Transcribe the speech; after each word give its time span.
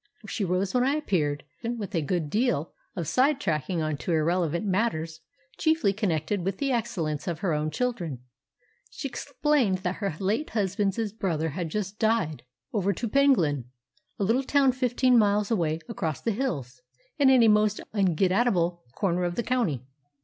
She 0.27 0.43
rose 0.43 0.73
when 0.73 0.83
I 0.83 0.95
appeared, 0.95 1.43
and, 1.63 1.77
with 1.77 1.93
a 1.93 2.01
good 2.01 2.31
deal 2.31 2.73
of 2.95 3.07
side 3.07 3.39
tracking 3.39 3.83
on 3.83 3.97
to 3.97 4.11
irrelevant 4.11 4.65
matters, 4.65 5.19
chiefly 5.59 5.93
connected 5.93 6.43
with 6.43 6.57
the 6.57 6.71
excellence 6.71 7.27
of 7.27 7.41
her 7.41 7.53
own 7.53 7.69
children, 7.69 8.17
she 8.89 9.07
explained 9.07 9.83
that 9.83 9.97
her 9.97 10.15
late 10.19 10.49
husband's 10.49 11.11
brother 11.13 11.49
had 11.49 11.69
just 11.69 11.99
died 11.99 12.41
"over 12.73 12.93
to 12.93 13.07
Penglyn," 13.07 13.65
a 14.17 14.23
little 14.23 14.41
town 14.43 14.71
fifteen 14.71 15.19
miles 15.19 15.51
away 15.51 15.79
across 15.87 16.19
the 16.19 16.31
hills, 16.31 16.81
and 17.19 17.29
in 17.29 17.43
a 17.43 17.47
most 17.47 17.79
un 17.93 18.15
get 18.15 18.31
at 18.31 18.47
able 18.47 18.83
corner 18.95 19.23
of 19.23 19.35
the 19.35 19.43
county. 19.43 19.85